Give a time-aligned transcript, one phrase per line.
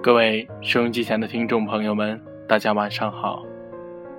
[0.00, 3.44] 各位收音机前的听众朋友们，大家晚上好，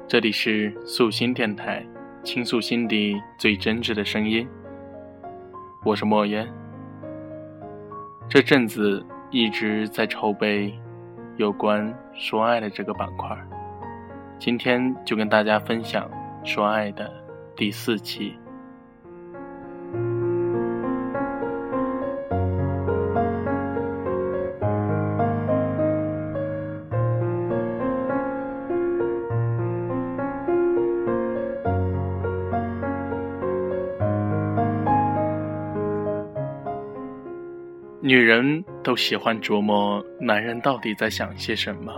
[0.10, 1.86] 这里是素心电台，
[2.22, 4.46] 倾诉心底最真挚的声音。
[5.86, 6.46] 我是莫言，
[8.28, 10.78] 这阵子一直在筹备
[11.38, 13.38] 有关说爱的这个板块，
[14.38, 16.12] 今天就跟大家分享
[16.44, 17.10] 说爱的
[17.56, 18.38] 第四期。
[38.10, 41.94] 女人都喜欢琢磨男人到底在想些什么。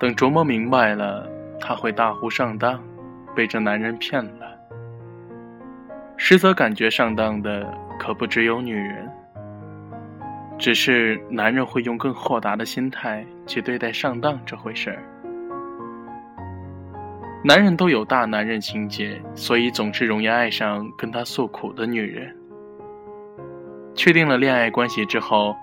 [0.00, 2.82] 等琢磨明白了，她会大呼上当，
[3.36, 4.58] 被这男人骗了。
[6.16, 9.12] 实则感觉上当的可不只有女人，
[10.58, 15.02] 只是男人会用更豁达的心态去对待上当这回事儿。
[17.44, 22.34] 男人都有大男人情节，所以总是容易爱上跟他诉苦的女人。
[23.94, 25.54] 确定了恋爱关系之后，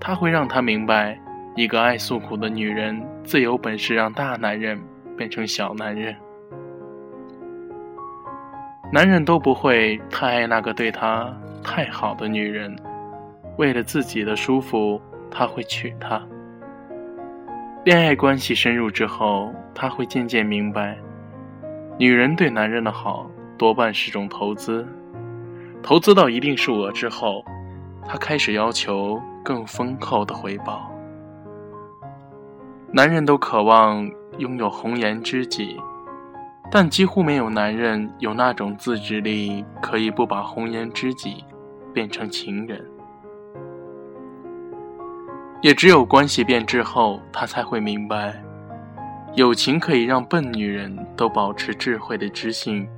[0.00, 1.18] 他会让他明白，
[1.54, 4.80] 一个爱诉苦的女人自有本事让大男人
[5.16, 6.14] 变成小男人。
[8.92, 12.74] 男人都不会太爱那个对他太好的女人，
[13.58, 16.20] 为了自己的舒服，他会娶她。
[17.84, 20.98] 恋爱关系深入之后，他会渐渐明白，
[21.98, 24.86] 女人对男人的好多半是种投资，
[25.82, 27.44] 投资到一定数额之后。
[28.06, 30.90] 他开始要求更丰厚的回报。
[32.90, 35.76] 男人都渴望拥有红颜知己，
[36.70, 41.44] 但几乎没有男人有那种自制力，可以不把红颜知己
[41.92, 42.82] 变成情人。
[45.60, 48.42] 也只有关系变质后，他才会明白，
[49.34, 52.88] 友情可以让笨女人都保持智慧的知性，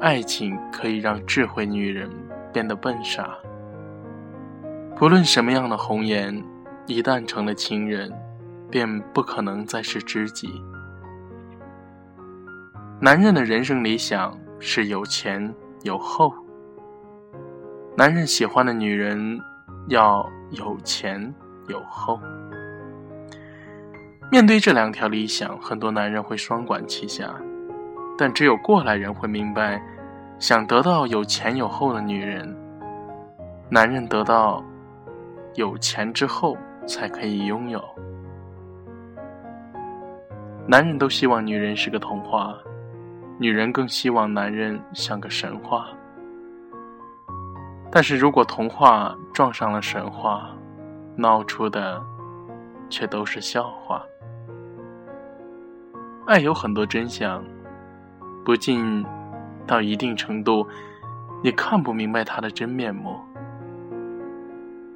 [0.00, 2.10] 爱情可以让智慧女人
[2.52, 3.38] 变得笨傻。
[4.94, 6.40] 不论什么样的红颜，
[6.86, 8.12] 一旦成了情人，
[8.70, 10.62] 便不可能再是知己。
[13.00, 16.32] 男人的人生理想是有前有后。
[17.96, 19.40] 男人喜欢的女人
[19.88, 21.34] 要有前
[21.66, 22.20] 有后。
[24.30, 27.34] 面对这两条理想，很多男人会双管齐下，
[28.16, 29.82] 但只有过来人会明白，
[30.38, 32.56] 想得到有前有后的女人，
[33.68, 34.62] 男人得到。
[35.54, 37.82] 有钱之后才可以拥有。
[40.66, 42.56] 男人都希望女人是个童话，
[43.38, 45.88] 女人更希望男人像个神话。
[47.90, 50.48] 但是如果童话撞上了神话，
[51.16, 52.02] 闹出的
[52.88, 54.02] 却都是笑话。
[56.26, 57.44] 爱有很多真相，
[58.44, 59.04] 不尽
[59.66, 60.66] 到一定程度，
[61.42, 63.20] 你看不明白他的真面目。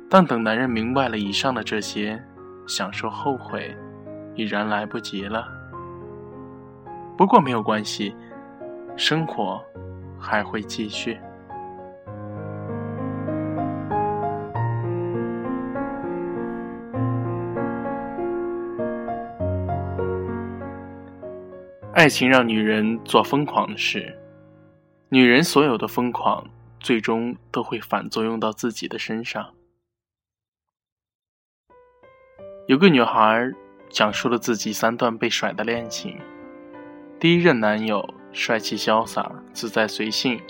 [0.09, 2.22] 但等男人明白了以上的这些，
[2.67, 3.77] 想说后悔，
[4.34, 5.47] 已然来不及了。
[7.17, 8.15] 不过没有关系，
[8.97, 9.61] 生活
[10.19, 11.19] 还会继续。
[21.94, 24.17] 爱情让女人做疯狂的事，
[25.09, 26.47] 女人所有的疯狂，
[26.78, 29.56] 最终都会反作用到自己的身上。
[32.66, 33.49] 有个女孩
[33.88, 36.19] 讲述了自己三段被甩的恋情。
[37.21, 40.41] 第一任男友帅气潇洒、自在随性，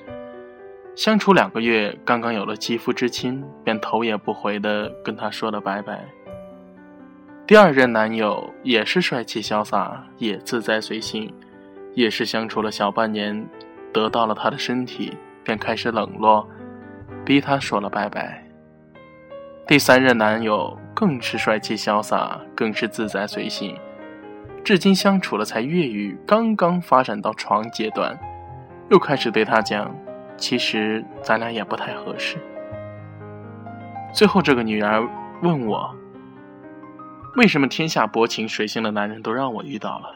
[0.94, 6.06] 相处两个月，刚刚有了肌肤之亲，便头也不回的跟他说了拜拜。
[7.47, 11.31] 第二任男友也是帅气潇洒，也自在随性，
[11.93, 13.46] 也是相处了小半年，
[13.93, 15.14] 得到了她的身体，
[15.44, 16.49] 便开始冷落，
[17.26, 18.43] 逼她说了拜拜。
[19.67, 20.75] 第三任男友。
[20.96, 23.76] 更是帅气潇洒，更是自在随性。
[24.64, 28.19] 至今相处了才月余，刚刚发展到床阶段，
[28.88, 29.94] 又开始对他讲
[30.38, 32.38] ：“其实咱俩也不太合适。”
[34.10, 35.06] 最后，这个女儿
[35.43, 35.94] 问我
[37.37, 40.06] ：“为什么天下薄情水性的男人都让我遇到了？”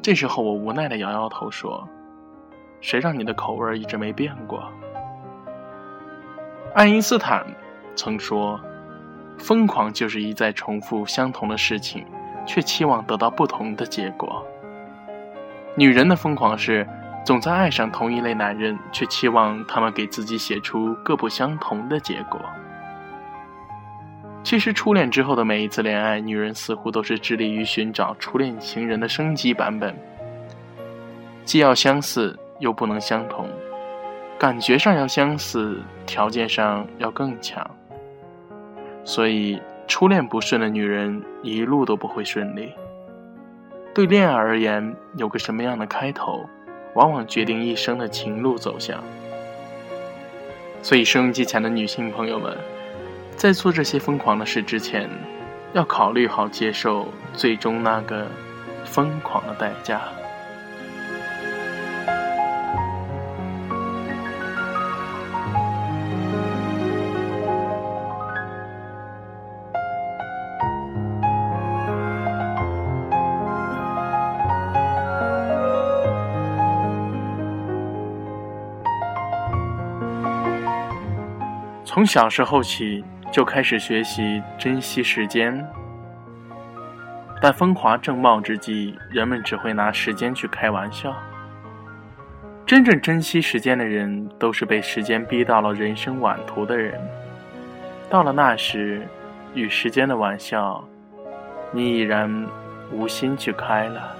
[0.00, 1.88] 这时候，我无奈的摇摇头说
[2.80, 4.62] ：“谁让你的口味一直没变过？”
[6.72, 7.44] 爱因斯坦
[7.96, 8.60] 曾说。
[9.38, 12.04] 疯狂就是一再重复相同的事情，
[12.44, 14.44] 却期望得到不同的结果。
[15.76, 16.86] 女人的疯狂是
[17.24, 22.40] 总在爱上同一类男人，却期望他们给自己写出各不相同的结果。
[24.42, 29.94] 其实，初恋之后的每一次恋爱，女人似乎都是致力于寻找初恋情人的升级版本，
[31.44, 33.46] 既要相似，又不能相同，
[34.38, 37.68] 感觉上要相似，条件上要更强。
[39.08, 42.74] 所以，初恋不顺的女人一路都不会顺利。
[43.94, 46.44] 对恋爱而言，有个什么样的开头，
[46.94, 49.02] 往往决定一生的情路走向。
[50.82, 52.54] 所以，收音机前的女性朋友们。
[53.34, 55.08] 在做这些疯狂的事之前，
[55.72, 58.26] 要考虑好接受最终那个
[58.84, 60.02] 疯狂的代价。
[81.98, 83.04] 从小时候起。
[83.32, 85.66] 就开始学习珍惜时间，
[87.42, 91.14] 但风华正茂之际，人们只会拿时间去开玩笑。
[92.64, 96.98] 真正珍惜时间的人，都是被时间逼到了人生晚途的人。
[98.08, 99.06] 到了那时，
[99.52, 100.82] 与时间的玩笑，
[101.70, 102.46] 你已然
[102.90, 104.16] 无心去开了。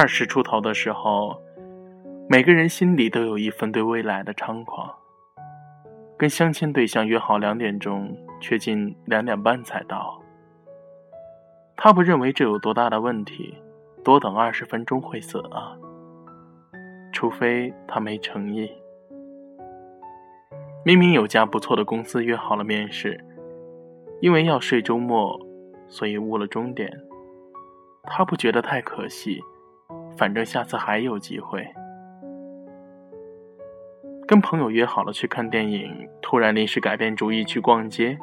[0.00, 1.42] 二十出头的时候，
[2.28, 4.94] 每个人心里都有一份对未来的猖狂。
[6.16, 10.22] 跟相亲对象约好两点钟，却近两点半才到。
[11.76, 13.56] 他不认为这有多大的问题，
[14.04, 15.76] 多等二十分钟会死啊？
[17.12, 18.70] 除非他没诚意。
[20.84, 23.18] 明明有家不错的公司约好了面试，
[24.20, 25.36] 因为要睡周末，
[25.88, 26.88] 所以误了终点。
[28.04, 29.42] 他不觉得太可惜。
[30.18, 31.66] 反正下次还有机会。
[34.26, 38.18] 跟朋友约好了去看电影，突然临时改变主意去逛街，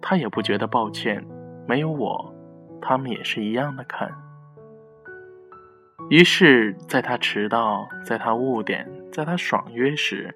[0.00, 1.24] 他也不觉得抱歉。
[1.68, 2.34] 没有我，
[2.80, 4.10] 他们也是一样的看。
[6.08, 10.34] 于是，在他迟到，在他误点，在他爽约时，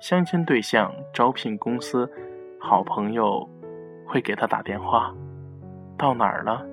[0.00, 2.10] 相亲对象、招聘公司、
[2.58, 3.48] 好朋友
[4.06, 5.14] 会给他打电话
[5.96, 6.66] ：“到哪儿了？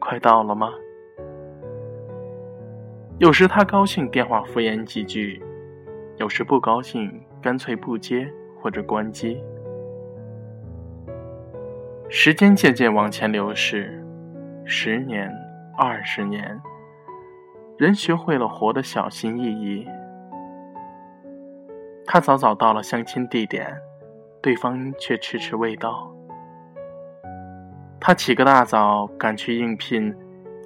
[0.00, 0.72] 快到了吗？”
[3.18, 5.40] 有时他高兴，电话敷衍几句；
[6.16, 8.28] 有时不高兴，干脆不接
[8.60, 9.40] 或者关机。
[12.08, 14.04] 时间渐渐往前流逝，
[14.64, 15.32] 十年、
[15.78, 16.60] 二十年，
[17.78, 19.86] 人学会了活得小心翼翼。
[22.04, 23.72] 他早早到了相亲地点，
[24.42, 26.12] 对方却迟迟未到。
[28.00, 30.12] 他起个大早赶去应聘。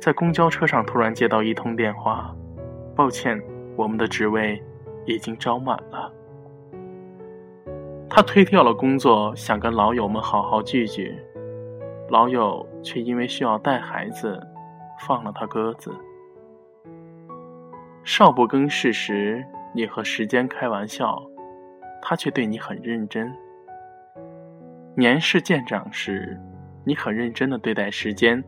[0.01, 2.33] 在公交车上，突然接到一通电话，
[2.99, 3.41] 抱歉，
[3.77, 4.61] 我们的职位
[5.07, 6.13] 已经招满了。
[8.11, 11.17] 他推掉了工作，想跟老友们好好聚聚，
[12.11, 14.45] 老友却因为需要带孩子，
[15.07, 15.93] 放了他鸽子。
[18.03, 21.23] 少不更事时，你和时间开玩笑，
[22.03, 23.33] 他却对你很认真。
[24.97, 26.37] 年事渐长时，
[26.85, 28.43] 你很认真的对待时间。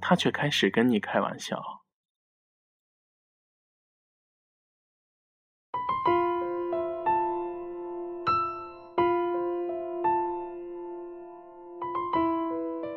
[0.00, 1.79] 他却开始跟你开玩笑。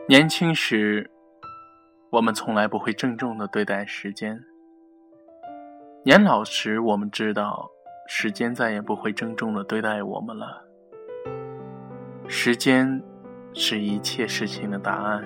[0.06, 1.10] 年轻时，
[2.10, 4.36] 我们从来不会郑重的对待时间；
[6.04, 7.70] 年老时，我们知道
[8.10, 10.62] 时间再也不会郑重的对待我们了。
[12.28, 13.02] 时间
[13.54, 15.24] 是一切事情的答案。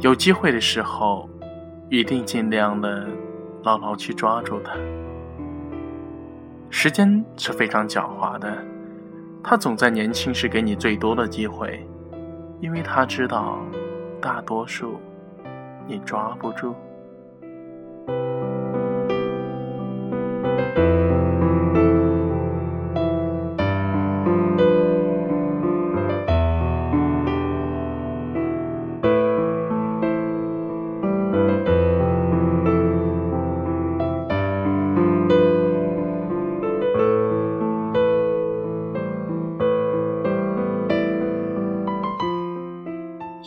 [0.00, 1.30] 有机会的时候，
[1.88, 3.06] 一定尽量的
[3.62, 4.74] 牢牢去抓住它。
[6.68, 8.58] 时间是非常狡猾的，
[9.40, 11.86] 它总在年轻时给你最多的机会，
[12.62, 13.58] 因为他知道
[14.20, 15.00] 大多数
[15.84, 16.72] 你抓不住。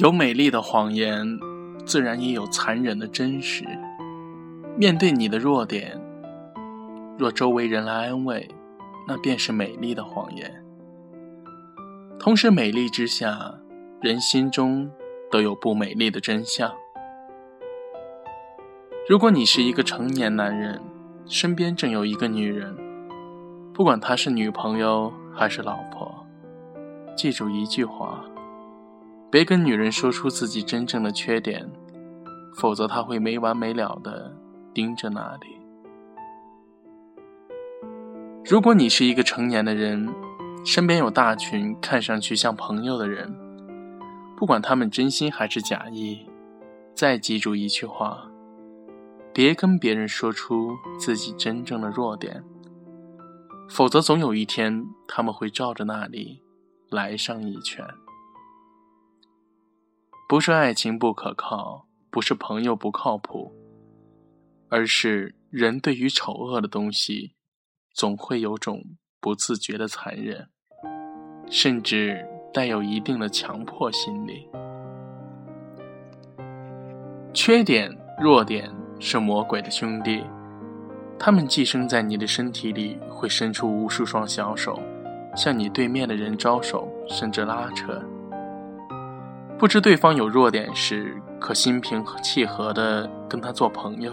[0.06, 1.40] 有美丽的谎言，
[1.84, 3.66] 自然也有残忍的真实。
[4.78, 6.00] 面对你的弱点，
[7.18, 8.48] 若周围人来安慰，
[9.08, 10.64] 那便是美丽的谎言。
[12.20, 13.56] 同时，美丽之下
[14.00, 14.92] 人心中
[15.32, 16.72] 都有不美丽的真相。
[19.10, 20.80] 如果你是一个成年男人，
[21.26, 22.78] 身边正有一个女人，
[23.74, 26.28] 不管她是女朋友还是老婆，
[27.18, 28.15] 记住一句话：
[29.36, 31.70] 别跟女人说出自己真正的缺点，
[32.56, 34.34] 否则她会没完没了的
[34.74, 35.60] 盯着那里。
[38.46, 40.08] 如果你是一个成年的人，
[40.64, 43.36] 身边有大群看上去像朋友的人，
[44.38, 46.26] 不管他们真心还是假意，
[46.94, 48.30] 再记住一句话。
[49.34, 52.42] 别跟别人说出自己真正的弱点，
[53.68, 56.42] 否则总有一天他们会照着那里
[56.90, 57.86] 来上一拳。
[60.28, 63.54] 不是爱情不可靠，不是朋友不靠谱，
[64.70, 67.36] 而是人对于丑恶的东西，
[67.94, 68.82] 总会有种
[69.20, 70.50] 不自觉的残忍，
[71.50, 74.48] 甚至带有一定的强迫心理。
[77.34, 78.70] 缺点、弱点。
[78.98, 80.24] 是魔鬼的兄弟，
[81.20, 84.80] 他们寄生在你的身体里，会伸出无数双小手，
[85.36, 88.02] 向你对面的人招手，甚至拉扯。
[89.58, 94.12] 不知对方有弱点时，可心平气和地跟他做朋友；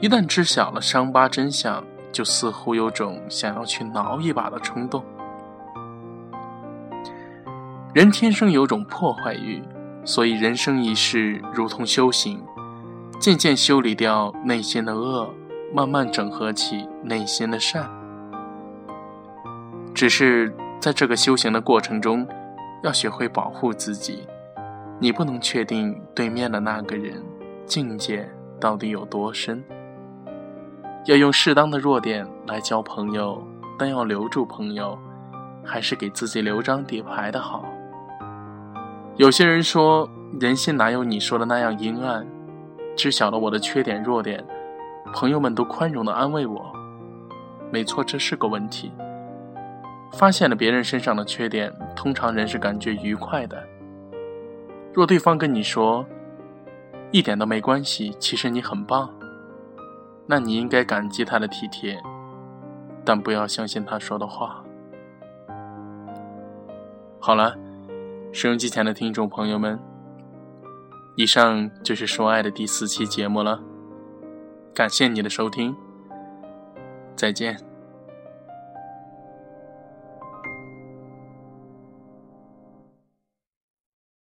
[0.00, 5.04] 一旦知晓了伤疤真相，就似乎有种想要去挠一把的冲动。
[7.92, 9.62] 人天生有种破坏欲，
[10.04, 12.42] 所以人生一世如同修行。
[13.20, 15.28] 渐渐修理掉内心的恶，
[15.74, 17.88] 慢慢整合起内心的善。
[19.92, 22.26] 只是在这个修行的过程中，
[22.82, 24.26] 要学会保护自己。
[25.00, 27.22] 你不能确定对面的那个人
[27.64, 28.28] 境界
[28.60, 29.62] 到底有多深。
[31.06, 33.42] 要用适当的弱点来交朋友，
[33.78, 34.98] 但要留住朋友，
[35.64, 37.64] 还是给自己留张底牌的好。
[39.16, 40.08] 有些人说，
[40.40, 42.26] 人心哪有你说的那样阴暗？
[42.96, 44.44] 知晓了我的缺点弱点，
[45.14, 46.72] 朋友们都宽容的安慰我。
[47.70, 48.92] 没错，这是个问题。
[50.12, 53.62] 发现了别人身上的缺点，通常人是感觉愉快的。
[54.92, 56.04] 若对方跟你说
[57.10, 59.14] 一点都没关系，其实你很棒，
[60.26, 62.00] 那你应该感激他的体贴，
[63.04, 64.64] 但不要相信他说的话。
[67.20, 67.56] 好了，
[68.32, 69.78] 收音机前的听众朋友们。
[71.16, 73.60] 以上就是说爱的第四期节目了，
[74.72, 75.74] 感谢你的收听，
[77.16, 77.67] 再见。